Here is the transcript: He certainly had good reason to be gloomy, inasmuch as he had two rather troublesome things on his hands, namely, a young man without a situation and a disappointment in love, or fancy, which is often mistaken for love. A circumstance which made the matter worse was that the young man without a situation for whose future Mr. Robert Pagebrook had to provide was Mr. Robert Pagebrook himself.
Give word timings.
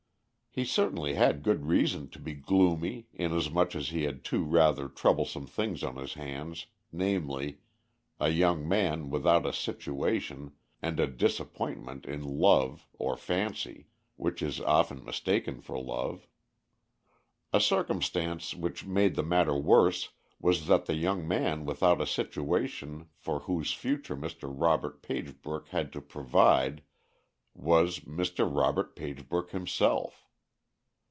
He 0.53 0.65
certainly 0.65 1.13
had 1.13 1.43
good 1.43 1.65
reason 1.65 2.09
to 2.09 2.19
be 2.19 2.33
gloomy, 2.33 3.07
inasmuch 3.13 3.73
as 3.73 3.91
he 3.91 4.03
had 4.03 4.25
two 4.25 4.43
rather 4.43 4.89
troublesome 4.89 5.47
things 5.47 5.81
on 5.81 5.95
his 5.95 6.15
hands, 6.15 6.65
namely, 6.91 7.59
a 8.19 8.27
young 8.27 8.67
man 8.67 9.09
without 9.09 9.45
a 9.45 9.53
situation 9.53 10.51
and 10.81 10.99
a 10.99 11.07
disappointment 11.07 12.05
in 12.05 12.21
love, 12.21 12.85
or 12.99 13.15
fancy, 13.15 13.87
which 14.17 14.41
is 14.41 14.59
often 14.59 15.05
mistaken 15.05 15.61
for 15.61 15.81
love. 15.81 16.27
A 17.53 17.61
circumstance 17.61 18.53
which 18.53 18.85
made 18.85 19.15
the 19.15 19.23
matter 19.23 19.55
worse 19.55 20.09
was 20.37 20.67
that 20.67 20.85
the 20.85 20.95
young 20.95 21.25
man 21.25 21.63
without 21.65 22.01
a 22.01 22.05
situation 22.05 23.07
for 23.15 23.39
whose 23.39 23.71
future 23.71 24.17
Mr. 24.17 24.53
Robert 24.53 25.01
Pagebrook 25.01 25.69
had 25.69 25.93
to 25.93 26.01
provide 26.01 26.83
was 27.53 28.01
Mr. 28.01 28.53
Robert 28.53 28.97
Pagebrook 28.97 29.51
himself. 29.51 30.25